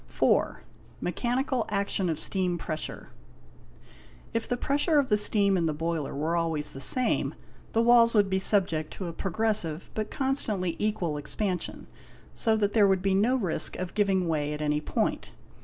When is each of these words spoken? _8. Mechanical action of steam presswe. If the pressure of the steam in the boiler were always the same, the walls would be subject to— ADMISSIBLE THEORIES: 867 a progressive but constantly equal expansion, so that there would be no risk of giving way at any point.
_8. 0.57 0.63
Mechanical 0.99 1.63
action 1.69 2.09
of 2.09 2.17
steam 2.17 2.57
presswe. 2.57 3.05
If 4.33 4.49
the 4.49 4.57
pressure 4.57 4.97
of 4.97 5.09
the 5.09 5.15
steam 5.15 5.55
in 5.55 5.67
the 5.67 5.75
boiler 5.75 6.15
were 6.15 6.35
always 6.35 6.71
the 6.71 6.81
same, 6.81 7.35
the 7.73 7.83
walls 7.83 8.15
would 8.15 8.27
be 8.27 8.39
subject 8.39 8.89
to— 8.93 9.03
ADMISSIBLE 9.07 9.31
THEORIES: 9.35 9.59
867 9.65 9.77
a 9.77 9.93
progressive 9.93 9.93
but 9.93 10.09
constantly 10.09 10.75
equal 10.79 11.17
expansion, 11.17 11.85
so 12.33 12.55
that 12.57 12.73
there 12.73 12.87
would 12.87 13.03
be 13.03 13.13
no 13.13 13.35
risk 13.35 13.75
of 13.77 13.93
giving 13.93 14.27
way 14.27 14.53
at 14.53 14.61
any 14.63 14.81
point. 14.81 15.33